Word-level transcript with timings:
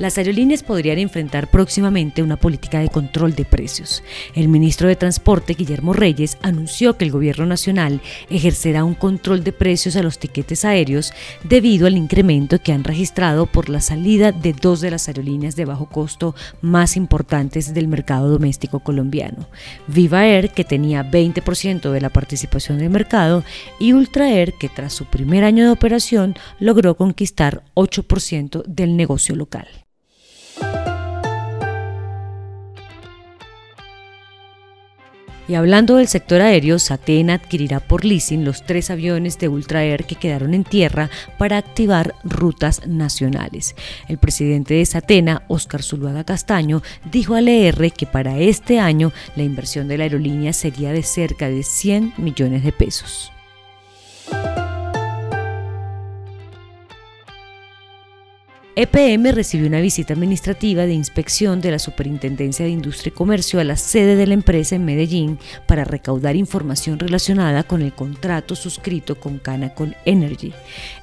Las 0.00 0.18
aerolíneas 0.18 0.64
podrían 0.64 0.98
enfrentar 0.98 1.48
próximamente 1.48 2.20
una 2.20 2.36
política 2.36 2.80
de 2.80 2.88
control 2.88 3.36
de 3.36 3.44
precios. 3.44 4.02
El 4.34 4.48
ministro 4.48 4.88
de 4.88 4.96
Transporte, 4.96 5.54
Guillermo 5.54 5.92
Reyes, 5.92 6.36
anunció 6.42 6.98
que 6.98 7.04
el 7.04 7.12
gobierno 7.12 7.46
nacional 7.46 8.00
ejercerá 8.28 8.82
un 8.82 8.94
control 8.94 9.44
de 9.44 9.52
precios 9.52 9.94
a 9.94 10.02
los 10.02 10.18
tiquetes 10.18 10.64
aéreos 10.64 11.12
debido 11.44 11.86
al 11.86 11.96
incremento 11.96 12.60
que 12.60 12.72
han 12.72 12.82
registrado 12.82 13.46
por 13.46 13.68
la 13.68 13.80
salida 13.80 14.32
de 14.32 14.52
dos 14.52 14.80
de 14.80 14.90
las 14.90 15.06
aerolíneas 15.06 15.54
de 15.54 15.64
bajo 15.64 15.86
costo 15.86 16.34
más 16.60 16.96
importantes 16.96 17.72
del 17.72 17.86
mercado 17.86 18.28
doméstico 18.28 18.80
colombiano. 18.80 19.48
Viva 19.86 20.26
Air, 20.26 20.50
que 20.50 20.64
tenía 20.64 21.08
20% 21.08 21.92
de 21.92 22.00
la 22.00 22.10
participación 22.10 22.78
del 22.78 22.90
mercado, 22.90 23.44
y 23.78 23.92
Ultra 23.92 24.28
Air, 24.28 24.54
que 24.54 24.68
tras 24.68 24.92
su 24.92 25.04
primer 25.04 25.44
año 25.44 25.64
de 25.64 25.70
operación 25.70 26.34
logró 26.58 26.96
conquistar 26.96 27.62
8% 27.74 28.64
del 28.66 28.96
negocio 28.96 29.36
local. 29.36 29.83
Y 35.46 35.54
hablando 35.54 35.96
del 35.96 36.08
sector 36.08 36.40
aéreo, 36.40 36.78
Satena 36.78 37.34
adquirirá 37.34 37.80
por 37.80 38.04
leasing 38.04 38.44
los 38.46 38.64
tres 38.64 38.90
aviones 38.90 39.38
de 39.38 39.48
Ultra 39.48 39.84
Air 39.84 40.04
que 40.04 40.14
quedaron 40.14 40.54
en 40.54 40.64
tierra 40.64 41.10
para 41.36 41.58
activar 41.58 42.14
rutas 42.24 42.86
nacionales. 42.86 43.74
El 44.08 44.16
presidente 44.16 44.74
de 44.74 44.86
Satena, 44.86 45.42
Oscar 45.48 45.82
Zuluaga 45.82 46.24
Castaño, 46.24 46.82
dijo 47.10 47.34
al 47.34 47.48
ER 47.48 47.92
que 47.92 48.06
para 48.06 48.38
este 48.38 48.80
año 48.80 49.12
la 49.36 49.42
inversión 49.42 49.86
de 49.86 49.98
la 49.98 50.04
aerolínea 50.04 50.54
sería 50.54 50.92
de 50.92 51.02
cerca 51.02 51.48
de 51.50 51.62
100 51.62 52.14
millones 52.16 52.64
de 52.64 52.72
pesos. 52.72 53.33
EPM 58.76 59.30
recibió 59.30 59.68
una 59.68 59.80
visita 59.80 60.14
administrativa 60.14 60.84
de 60.84 60.94
inspección 60.94 61.60
de 61.60 61.70
la 61.70 61.78
Superintendencia 61.78 62.64
de 62.64 62.72
Industria 62.72 63.10
y 63.10 63.16
Comercio 63.16 63.60
a 63.60 63.64
la 63.64 63.76
sede 63.76 64.16
de 64.16 64.26
la 64.26 64.34
empresa 64.34 64.74
en 64.74 64.84
Medellín 64.84 65.38
para 65.68 65.84
recaudar 65.84 66.34
información 66.34 66.98
relacionada 66.98 67.62
con 67.62 67.82
el 67.82 67.92
contrato 67.92 68.56
suscrito 68.56 69.14
con 69.14 69.38
Canacol 69.38 69.94
Energy. 70.04 70.52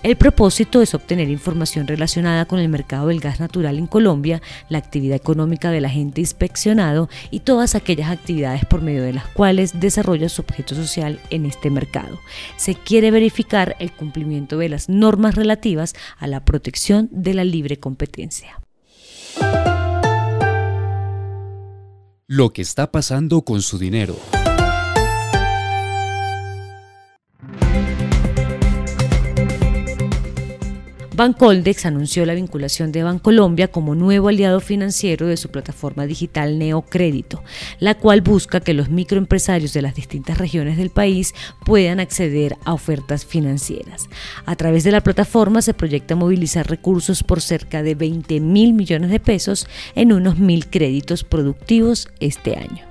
El 0.03 0.17
propósito 0.17 0.81
es 0.81 0.93
obtener 0.93 1.29
información 1.29 1.87
relacionada 1.87 2.43
con 2.43 2.59
el 2.59 2.67
mercado 2.67 3.07
del 3.07 3.21
gas 3.21 3.39
natural 3.39 3.77
en 3.77 3.87
Colombia, 3.87 4.41
la 4.67 4.79
actividad 4.79 5.15
económica 5.15 5.71
del 5.71 5.85
agente 5.85 6.19
inspeccionado 6.19 7.07
y 7.29 7.39
todas 7.39 7.75
aquellas 7.75 8.11
actividades 8.11 8.65
por 8.65 8.81
medio 8.81 9.01
de 9.01 9.13
las 9.13 9.27
cuales 9.27 9.79
desarrolla 9.79 10.27
su 10.27 10.41
objeto 10.41 10.75
social 10.75 11.21
en 11.29 11.45
este 11.45 11.69
mercado. 11.69 12.19
Se 12.57 12.75
quiere 12.75 13.11
verificar 13.11 13.77
el 13.79 13.93
cumplimiento 13.93 14.57
de 14.57 14.67
las 14.67 14.89
normas 14.89 15.35
relativas 15.35 15.95
a 16.19 16.27
la 16.27 16.43
protección 16.43 17.07
de 17.13 17.33
la 17.33 17.45
libertad 17.45 17.60
libre 17.61 17.79
competencia. 17.79 18.59
Lo 22.27 22.53
que 22.53 22.61
está 22.63 22.91
pasando 22.91 23.43
con 23.43 23.61
su 23.61 23.77
dinero. 23.77 24.15
Bancoldex 31.21 31.85
anunció 31.85 32.25
la 32.25 32.33
vinculación 32.33 32.91
de 32.91 33.03
Bancolombia 33.03 33.67
como 33.67 33.93
nuevo 33.93 34.29
aliado 34.29 34.59
financiero 34.59 35.27
de 35.27 35.37
su 35.37 35.49
plataforma 35.49 36.07
digital 36.07 36.57
Neocrédito, 36.57 37.43
la 37.77 37.93
cual 37.93 38.21
busca 38.21 38.59
que 38.59 38.73
los 38.73 38.89
microempresarios 38.89 39.71
de 39.71 39.83
las 39.83 39.93
distintas 39.93 40.39
regiones 40.39 40.77
del 40.77 40.89
país 40.89 41.35
puedan 41.63 41.99
acceder 41.99 42.57
a 42.65 42.73
ofertas 42.73 43.23
financieras. 43.23 44.09
A 44.47 44.55
través 44.55 44.83
de 44.83 44.93
la 44.93 45.01
plataforma 45.01 45.61
se 45.61 45.75
proyecta 45.75 46.15
movilizar 46.15 46.67
recursos 46.67 47.21
por 47.21 47.39
cerca 47.39 47.83
de 47.83 47.93
20 47.93 48.39
mil 48.39 48.73
millones 48.73 49.11
de 49.11 49.19
pesos 49.19 49.67
en 49.93 50.13
unos 50.13 50.39
mil 50.39 50.71
créditos 50.71 51.23
productivos 51.23 52.09
este 52.19 52.55
año. 52.55 52.90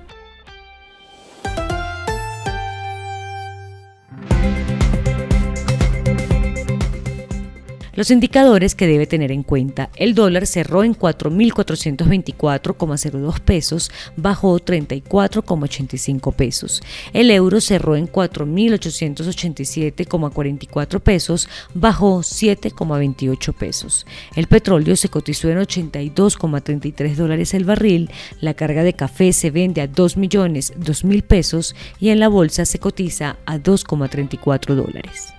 Los 8.01 8.09
indicadores 8.09 8.73
que 8.73 8.87
debe 8.87 9.05
tener 9.05 9.31
en 9.31 9.43
cuenta. 9.43 9.91
El 9.95 10.15
dólar 10.15 10.47
cerró 10.47 10.83
en 10.83 10.95
4.424,02 10.95 13.39
pesos, 13.41 13.91
bajó 14.17 14.59
34,85 14.59 16.33
pesos. 16.33 16.81
El 17.13 17.29
euro 17.29 17.61
cerró 17.61 17.95
en 17.95 18.07
4.887,44 18.07 20.99
pesos, 20.99 21.47
bajó 21.75 22.21
7,28 22.21 23.53
pesos. 23.53 24.07
El 24.35 24.47
petróleo 24.47 24.95
se 24.95 25.09
cotizó 25.09 25.49
en 25.49 25.59
82,33 25.59 27.13
dólares 27.13 27.53
el 27.53 27.65
barril. 27.65 28.09
La 28.39 28.55
carga 28.55 28.81
de 28.81 28.93
café 28.93 29.31
se 29.31 29.51
vende 29.51 29.79
a 29.79 29.85
2 29.85 30.17
millones 30.17 30.73
2 30.75 31.03
mil 31.03 31.21
pesos 31.21 31.75
y 31.99 32.09
en 32.09 32.19
la 32.19 32.29
bolsa 32.29 32.65
se 32.65 32.79
cotiza 32.79 33.37
a 33.45 33.59
2,34 33.59 34.73
dólares. 34.73 35.35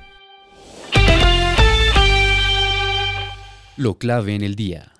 Lo 3.82 3.98
clave 3.98 4.37
en 4.37 4.43
el 4.43 4.54
día. 4.54 4.92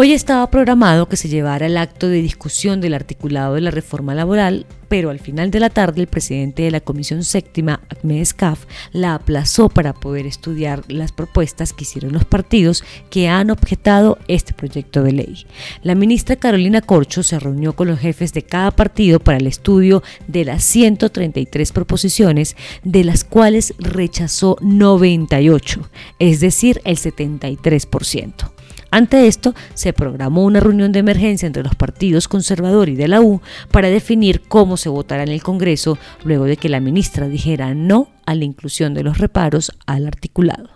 Hoy 0.00 0.12
estaba 0.12 0.48
programado 0.48 1.08
que 1.08 1.16
se 1.16 1.28
llevara 1.28 1.66
el 1.66 1.76
acto 1.76 2.08
de 2.08 2.22
discusión 2.22 2.80
del 2.80 2.94
articulado 2.94 3.54
de 3.56 3.62
la 3.62 3.72
reforma 3.72 4.14
laboral, 4.14 4.64
pero 4.86 5.10
al 5.10 5.18
final 5.18 5.50
de 5.50 5.58
la 5.58 5.70
tarde 5.70 6.00
el 6.00 6.06
presidente 6.06 6.62
de 6.62 6.70
la 6.70 6.80
Comisión 6.80 7.24
Séptima, 7.24 7.80
Ahmed 7.90 8.20
Escaf, 8.20 8.66
la 8.92 9.16
aplazó 9.16 9.68
para 9.68 9.94
poder 9.94 10.24
estudiar 10.24 10.84
las 10.86 11.10
propuestas 11.10 11.72
que 11.72 11.82
hicieron 11.82 12.12
los 12.12 12.24
partidos 12.24 12.84
que 13.10 13.28
han 13.28 13.50
objetado 13.50 14.18
este 14.28 14.54
proyecto 14.54 15.02
de 15.02 15.10
ley. 15.10 15.46
La 15.82 15.96
ministra 15.96 16.36
Carolina 16.36 16.80
Corcho 16.80 17.24
se 17.24 17.40
reunió 17.40 17.72
con 17.72 17.88
los 17.88 17.98
jefes 17.98 18.32
de 18.32 18.42
cada 18.42 18.70
partido 18.70 19.18
para 19.18 19.38
el 19.38 19.48
estudio 19.48 20.04
de 20.28 20.44
las 20.44 20.62
133 20.62 21.72
proposiciones, 21.72 22.56
de 22.84 23.02
las 23.02 23.24
cuales 23.24 23.74
rechazó 23.80 24.58
98, 24.60 25.90
es 26.20 26.38
decir, 26.38 26.80
el 26.84 26.98
73%. 26.98 28.57
Ante 28.90 29.26
esto, 29.26 29.54
se 29.74 29.92
programó 29.92 30.44
una 30.44 30.60
reunión 30.60 30.92
de 30.92 31.00
emergencia 31.00 31.46
entre 31.46 31.62
los 31.62 31.74
partidos 31.74 32.26
conservador 32.26 32.88
y 32.88 32.94
de 32.94 33.08
la 33.08 33.20
U 33.20 33.42
para 33.70 33.88
definir 33.88 34.42
cómo 34.48 34.76
se 34.76 34.88
votará 34.88 35.22
en 35.22 35.28
el 35.28 35.42
Congreso 35.42 35.98
luego 36.24 36.44
de 36.44 36.56
que 36.56 36.68
la 36.68 36.80
ministra 36.80 37.28
dijera 37.28 37.74
no 37.74 38.08
a 38.24 38.34
la 38.34 38.44
inclusión 38.44 38.94
de 38.94 39.02
los 39.02 39.18
reparos 39.18 39.72
al 39.86 40.06
articulado. 40.06 40.70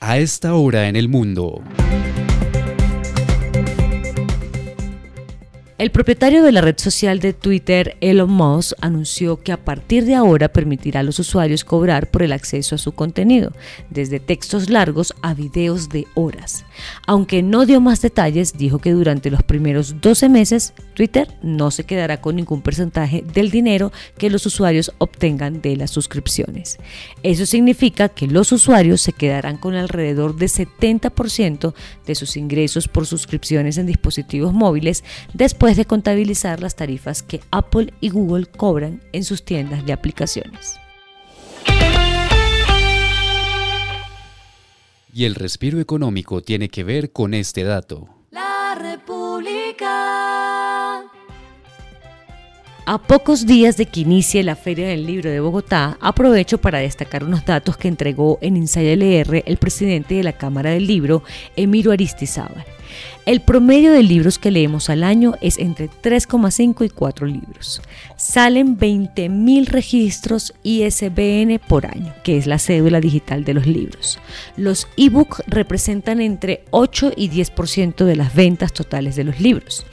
A 0.00 0.18
esta 0.18 0.54
hora 0.54 0.88
en 0.88 0.94
el 0.94 1.08
mundo. 1.08 1.60
El 5.78 5.92
propietario 5.92 6.42
de 6.42 6.50
la 6.50 6.60
red 6.60 6.76
social 6.76 7.20
de 7.20 7.32
Twitter, 7.32 7.96
Elon 8.00 8.32
Musk, 8.32 8.72
anunció 8.80 9.40
que 9.40 9.52
a 9.52 9.64
partir 9.64 10.04
de 10.06 10.16
ahora 10.16 10.48
permitirá 10.48 10.98
a 10.98 11.02
los 11.04 11.20
usuarios 11.20 11.64
cobrar 11.64 12.10
por 12.10 12.24
el 12.24 12.32
acceso 12.32 12.74
a 12.74 12.78
su 12.78 12.90
contenido, 12.90 13.52
desde 13.88 14.18
textos 14.18 14.70
largos 14.70 15.14
a 15.22 15.34
videos 15.34 15.88
de 15.88 16.08
horas. 16.16 16.64
Aunque 17.06 17.44
no 17.44 17.64
dio 17.64 17.80
más 17.80 18.02
detalles, 18.02 18.58
dijo 18.58 18.80
que 18.80 18.90
durante 18.90 19.30
los 19.30 19.44
primeros 19.44 20.00
12 20.00 20.28
meses 20.28 20.74
Twitter 20.94 21.28
no 21.42 21.70
se 21.70 21.84
quedará 21.84 22.20
con 22.20 22.34
ningún 22.34 22.60
porcentaje 22.60 23.22
del 23.22 23.52
dinero 23.52 23.92
que 24.18 24.30
los 24.30 24.46
usuarios 24.46 24.92
obtengan 24.98 25.60
de 25.60 25.76
las 25.76 25.92
suscripciones. 25.92 26.78
Eso 27.22 27.46
significa 27.46 28.08
que 28.08 28.26
los 28.26 28.50
usuarios 28.50 29.00
se 29.00 29.12
quedarán 29.12 29.58
con 29.58 29.76
alrededor 29.76 30.34
de 30.34 30.46
70% 30.46 31.72
de 32.04 32.14
sus 32.16 32.36
ingresos 32.36 32.88
por 32.88 33.06
suscripciones 33.06 33.78
en 33.78 33.86
dispositivos 33.86 34.52
móviles 34.52 35.04
después 35.34 35.67
de 35.76 35.84
contabilizar 35.84 36.60
las 36.60 36.76
tarifas 36.76 37.22
que 37.22 37.40
Apple 37.50 37.92
y 38.00 38.10
Google 38.10 38.46
cobran 38.46 39.02
en 39.12 39.24
sus 39.24 39.44
tiendas 39.44 39.84
de 39.84 39.92
aplicaciones. 39.92 40.78
Y 45.12 45.24
el 45.24 45.34
respiro 45.34 45.80
económico 45.80 46.42
tiene 46.42 46.68
que 46.68 46.84
ver 46.84 47.10
con 47.12 47.34
este 47.34 47.64
dato. 47.64 48.08
La 48.30 48.76
República. 48.80 49.88
A 52.86 52.98
pocos 52.98 53.44
días 53.44 53.76
de 53.76 53.86
que 53.86 54.00
inicie 54.00 54.42
la 54.42 54.56
Feria 54.56 54.88
del 54.88 55.04
Libro 55.04 55.28
de 55.28 55.40
Bogotá, 55.40 55.98
aprovecho 56.00 56.58
para 56.58 56.78
destacar 56.78 57.22
unos 57.24 57.44
datos 57.44 57.76
que 57.76 57.88
entregó 57.88 58.38
en 58.40 58.56
Ensayo 58.56 58.92
LR 58.92 59.42
el 59.44 59.58
presidente 59.58 60.14
de 60.14 60.22
la 60.22 60.32
Cámara 60.32 60.70
del 60.70 60.86
Libro, 60.86 61.22
Emiro 61.56 61.92
Aristizábal. 61.92 62.64
El 63.26 63.40
promedio 63.40 63.92
de 63.92 64.02
libros 64.02 64.38
que 64.38 64.50
leemos 64.50 64.88
al 64.88 65.04
año 65.04 65.34
es 65.40 65.58
entre 65.58 65.90
3,5 65.90 66.86
y 66.86 66.88
4 66.88 67.26
libros. 67.26 67.82
Salen 68.16 68.78
20.000 68.78 69.66
registros 69.66 70.54
ISBN 70.62 71.60
por 71.66 71.86
año, 71.86 72.14
que 72.24 72.38
es 72.38 72.46
la 72.46 72.58
cédula 72.58 73.00
digital 73.00 73.44
de 73.44 73.54
los 73.54 73.66
libros. 73.66 74.18
Los 74.56 74.88
e-books 74.96 75.42
representan 75.46 76.20
entre 76.20 76.64
8 76.70 77.12
y 77.16 77.28
10% 77.28 78.04
de 78.04 78.16
las 78.16 78.34
ventas 78.34 78.72
totales 78.72 79.16
de 79.16 79.24
los 79.24 79.40
libros. 79.40 79.84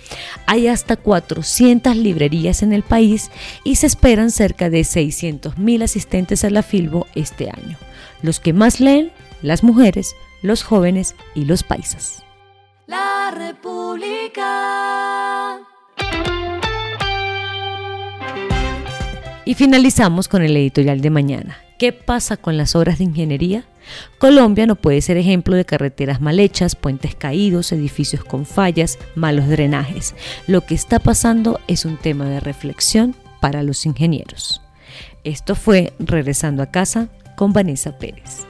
Hay 0.45 0.67
hasta 0.67 0.95
400 0.95 1.95
librerías 1.95 2.63
en 2.63 2.73
el 2.73 2.83
país 2.83 3.31
y 3.63 3.75
se 3.75 3.87
esperan 3.87 4.31
cerca 4.31 4.69
de 4.69 4.81
600.000 4.81 5.83
asistentes 5.83 6.43
a 6.43 6.49
la 6.49 6.63
Filbo 6.63 7.07
este 7.15 7.49
año. 7.49 7.77
Los 8.21 8.39
que 8.39 8.53
más 8.53 8.79
leen, 8.79 9.11
las 9.41 9.63
mujeres, 9.63 10.15
los 10.41 10.63
jóvenes 10.63 11.15
y 11.33 11.45
los 11.45 11.63
paisas. 11.63 12.24
La 12.87 13.31
República. 13.31 14.43
Y 19.43 19.55
finalizamos 19.55 20.27
con 20.27 20.43
el 20.43 20.55
editorial 20.55 21.01
de 21.01 21.09
mañana. 21.09 21.57
¿Qué 21.79 21.93
pasa 21.93 22.37
con 22.37 22.57
las 22.57 22.75
obras 22.75 22.99
de 22.99 23.05
ingeniería? 23.05 23.63
Colombia 24.19 24.67
no 24.67 24.75
puede 24.75 25.01
ser 25.01 25.17
ejemplo 25.17 25.55
de 25.55 25.65
carreteras 25.65 26.21
mal 26.21 26.39
hechas, 26.39 26.75
puentes 26.75 27.15
caídos, 27.15 27.71
edificios 27.71 28.23
con 28.23 28.45
fallas, 28.45 28.99
malos 29.15 29.47
drenajes. 29.47 30.13
Lo 30.45 30.61
que 30.61 30.75
está 30.75 30.99
pasando 30.99 31.59
es 31.67 31.85
un 31.85 31.97
tema 31.97 32.25
de 32.25 32.39
reflexión 32.39 33.15
para 33.41 33.63
los 33.63 33.87
ingenieros. 33.87 34.61
Esto 35.23 35.55
fue 35.55 35.93
Regresando 35.97 36.61
a 36.61 36.67
casa 36.67 37.09
con 37.35 37.51
Vanessa 37.51 37.97
Pérez. 37.97 38.45